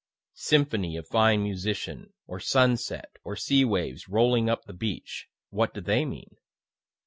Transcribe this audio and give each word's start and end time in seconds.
Symphony 0.33 0.97
of 0.97 1.07
fine 1.07 1.43
musician, 1.43 2.11
or 2.25 2.39
sunset, 2.39 3.17
or 3.23 3.35
sea 3.35 3.63
waves 3.63 4.09
rolling 4.09 4.49
up 4.49 4.65
the 4.65 4.73
beach 4.73 5.27
what 5.51 5.75
do 5.75 5.79
they 5.81 6.05
mean? 6.05 6.37